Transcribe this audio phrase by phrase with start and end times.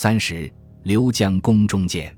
[0.00, 0.48] 三十，
[0.84, 2.16] 刘江宫中见。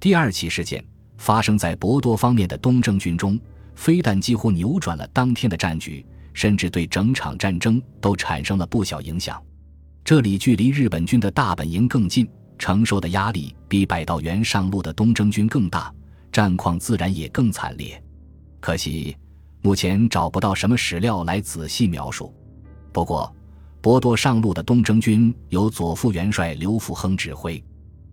[0.00, 0.84] 第二起事件
[1.18, 3.38] 发生在博多方面的东征军中，
[3.76, 9.40] 非但几乎扭转了当天的战局，甚至对整场战争都产生了不小影响。
[10.02, 15.94] 这里距离日本军的大本营更近，承受的压力比百道园上路的东征军更大，
[16.32, 18.02] 战况自然也更惨烈。
[18.58, 19.16] 可惜，
[19.60, 22.34] 目前找不到什么史料来仔细描述。
[22.92, 23.32] 不过，
[23.82, 27.62] 博多上路的东征军由左副元帅刘福亨指挥，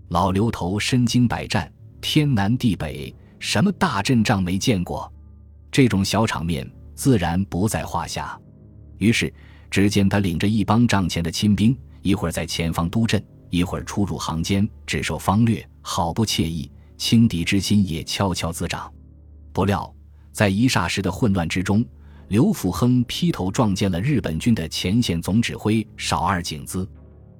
[0.08, 1.72] 老刘头身经百战。
[2.02, 5.12] 天南地北，什么大阵仗没见过？
[5.72, 8.36] 这种小场面自然不在话下。
[8.98, 9.32] 于是，
[9.70, 16.72] 只见他领着一帮帐前的亲兵，一会儿在前方督阵，一会儿出入行间，指授方略，好不惬意。
[16.98, 18.92] 轻敌之心也悄悄滋长。
[19.54, 19.94] 不料，
[20.32, 21.86] 在一霎时的混乱之中，
[22.30, 26.88] 刘福亨劈头撞见了日本军的前线总指挥少二景资。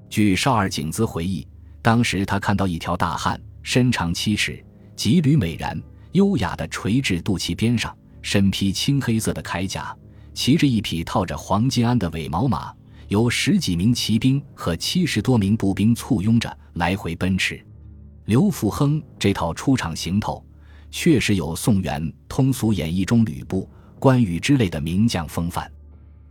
[0.10, 1.48] 据少二景资回忆，
[1.80, 3.40] 当时他看到一条大汉。
[3.62, 4.66] 身长七尺，
[4.96, 5.80] 颀履美髯，
[6.14, 9.96] 优雅的垂至肚脐边上，身披青黑色的铠甲，
[10.34, 12.74] 骑着一匹套着黄金鞍的伪毛马，
[13.10, 17.64] 由十几名骑兵和七十多名步兵簇拥着来回奔驰。
[18.26, 20.44] 刘福亨这套出场行头，
[20.90, 25.72] 确实有宋元通俗演义中吕布、关羽之类的名将风范。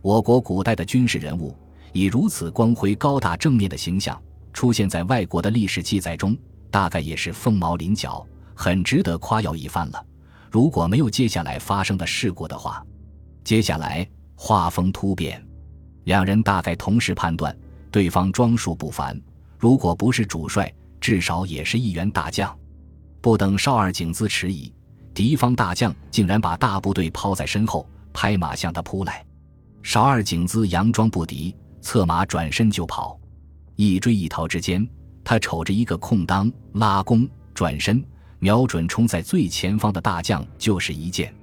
[0.01, 1.55] 我国古代的军事人物
[1.93, 6.37] 以如此光辉高大正面的形象出现在外国的历史记载中。
[6.71, 10.05] 大概也是凤毛麟角，很值得夸耀一番了。
[10.51, 12.85] 如果没有接下来发生的事故的话，
[13.43, 15.43] 接下来画风突变，
[16.03, 17.57] 两人大概同时判断
[17.89, 19.19] 对方装束不凡，
[19.57, 22.55] 如果不是主帅，至少也是一员大将。
[23.19, 24.71] 不等少二景资迟疑，
[25.19, 29.21] 敌方大将竟然把大部队抛在身后，拍马向他扑来。
[29.83, 33.19] 少二景子佯装不敌，策马转身就跑，
[33.75, 34.87] 一追一逃之间。
[35.21, 38.01] 他瞅着一个空当，拉弓，转身，
[38.39, 41.35] 瞄准冲在最前方的大将，就是一箭。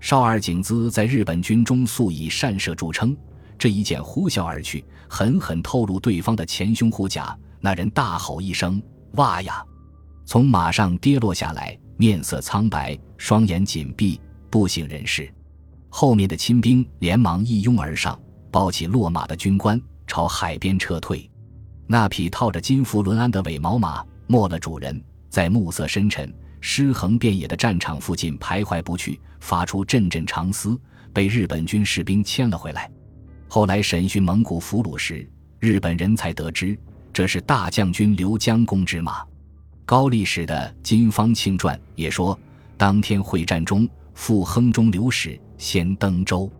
[0.00, 3.16] 少二景子在日本军中素以善射著称，
[3.58, 7.34] 这一箭呼啸而去，狠狠透入对方的前胸护甲。
[7.58, 8.82] 那人大吼一声
[9.16, 9.64] ：“哇呀！”
[10.26, 15.32] 从马上跌落下来，面色苍白，双眼紧闭，不省人事。
[15.88, 18.18] 后面的亲兵连忙一拥而上，
[18.50, 21.30] 抱起落马的军官，朝海边撤退。
[21.86, 30.76] 那匹套着金福轮鞍的伪毛马没了主人，在暮色深沉、尸横遍野的战场附近徘徊不去，发出阵阵长嘶，
[31.12, 32.90] 被日本军士兵牵了回来。
[33.48, 35.30] 后来审讯蒙古俘虏时，
[35.60, 36.76] 日本人才得知
[37.12, 39.24] 这是大将军刘江公之马。
[39.86, 42.38] 高力士的《金方庆传》也说，
[42.76, 46.50] 当天会战中，赴亨中刘使先登舟，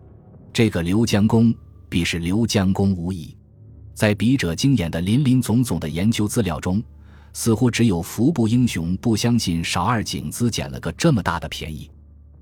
[0.53, 1.53] 这个刘江公
[1.89, 3.35] 必是刘江公无疑。
[3.95, 6.83] 在笔者精眼的林林总总的研究资料中，
[7.33, 11.89] 似乎只有服部英雄不相信少二景资捡了个这么大的便宜。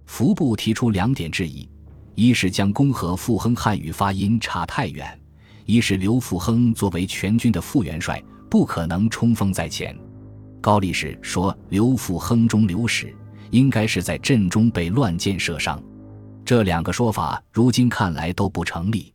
[0.06, 1.66] 服部提出两点质疑：
[2.14, 5.08] 一是将公和傅亨汉语发音差太远；
[5.66, 9.98] 一是刘傅亨作为全军的副元帅，不可能冲锋在前。
[10.64, 13.14] 高力士说刘富亨中刘史
[13.52, 15.78] 应该是在阵中被乱箭射伤，
[16.46, 19.14] 这两个说法如今看来都不成立。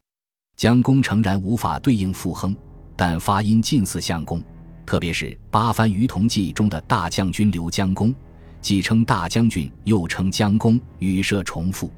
[0.59, 2.54] 江公诚然无法对应傅亨，
[2.94, 4.42] 但发音近似相公，
[4.84, 8.15] 特别是《八番余同记》中的大将军刘江公，
[8.60, 11.91] 既称大将军，又称江公，语社重复。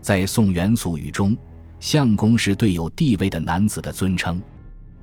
[0.00, 1.36] 在宋元俗语中，
[1.80, 4.40] 相公是对有地位的男子的尊称。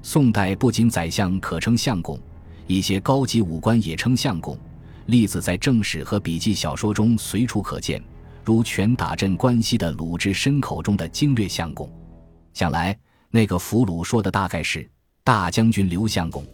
[0.01, 2.19] 宋代不仅宰相可称相公，
[2.67, 4.57] 一些高级武官也称相公，
[5.07, 8.01] 例子在正史和笔记小说中随处可见，
[8.43, 11.91] 如拳打镇关西的鲁智深口中的精略相公。
[12.53, 12.97] 想来，
[13.29, 14.89] 那个俘虏说的大概是
[15.23, 16.45] 大将军刘相公。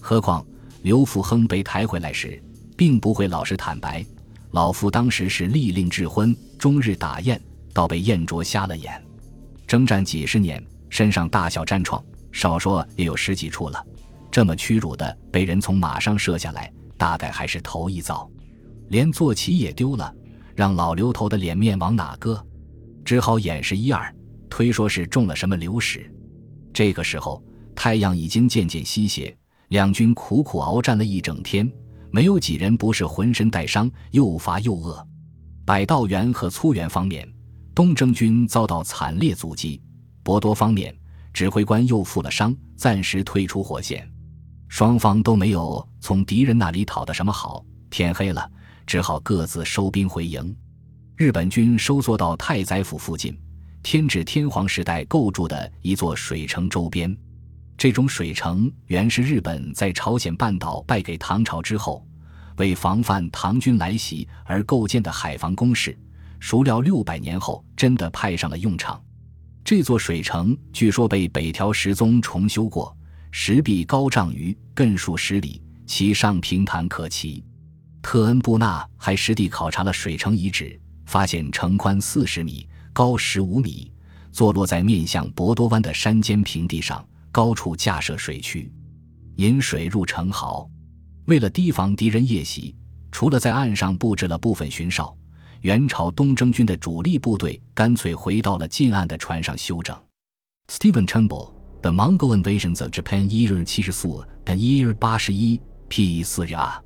[0.00, 0.44] 何况
[0.82, 2.42] 刘福亨被抬回来时，
[2.76, 4.04] 并不会老实坦白。
[4.50, 7.40] 老夫当时是立令智昏，终日打雁，
[7.72, 9.02] 倒被雁啄瞎了眼。
[9.66, 13.84] 征战几十年，身上大小战创，少说也有十几处了。
[14.34, 18.28] 这么屈辱的被人从马上射下来，大概还是头一遭。
[18.88, 20.12] 连坐骑也丢了，
[20.56, 22.44] 让老刘头的脸面往哪搁？
[23.04, 24.12] 只好掩饰一二。
[24.50, 26.12] 推说是中了什么流矢，
[26.72, 27.40] 这个时候
[27.76, 29.32] 太阳已经渐渐西斜，
[29.68, 31.72] 两军苦苦鏖战了一整天，
[32.10, 35.06] 没有几人不是浑身带伤，又乏又饿。
[35.64, 37.24] 百道园和粗原方面，
[37.72, 39.80] 东征军遭到惨烈阻击；
[40.24, 40.92] 博多方面，
[41.32, 44.04] 指挥官又负了伤，暂时退出火线。
[44.76, 47.64] 双方都没有从敌人那里讨得什么好。
[47.90, 48.50] 天黑了，
[48.84, 50.52] 只好各自收兵回营。
[51.14, 53.40] 日本军收缩到太宰府附近。
[53.84, 57.16] 天智天皇时代构筑的一座水城周边，
[57.78, 62.04] 这种水城原是日本在朝鲜半岛败给唐朝之后，
[62.56, 65.96] 为防范唐军来袭而构建的海防工事。
[66.40, 69.00] 孰料六百年后，真的派上了用场。
[69.64, 72.92] 这座水城据说被北条时宗重修过，
[73.36, 77.42] 石壁高丈余，亘数十里，其上平坦可骑。
[78.00, 83.90] 特恩布纳还实地考察了水城遗址，发现城宽四十米，高十五米，
[84.30, 88.72] 坐落在面向博多湾的山间平地上，高处架设水渠，
[89.34, 90.70] 引水入城壕。
[91.24, 92.72] 为了提防敌人夜袭，
[93.10, 95.12] 除了在岸上布置了部分巡哨。
[95.62, 100.00] 元朝东征军的主力部队干脆回到了近岸的船上休整。
[100.68, 101.48] Stephen Turnbull，
[101.84, 106.83] 《The Mongol Invasions of Japan Year 74, and Year 81，P4 啊。